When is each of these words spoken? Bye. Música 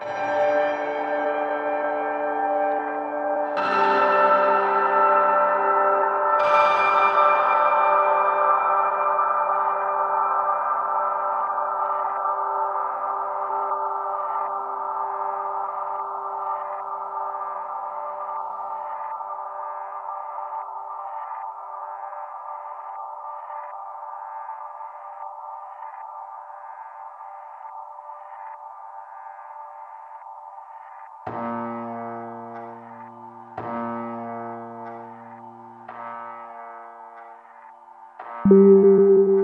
Bye. 0.00 0.39
Música 38.50 39.39